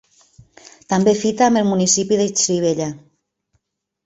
[0.93, 2.89] També fita amb el municipi de Xirivella.